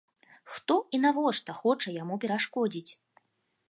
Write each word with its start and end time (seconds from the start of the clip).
Хто 0.53 0.77
і 0.97 1.01
навошта 1.05 1.57
хоча 1.61 1.97
яму 2.01 2.21
перашкодзіць? 2.25 2.89